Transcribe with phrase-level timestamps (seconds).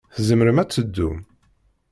[0.15, 1.17] Tzemrem ad teddum?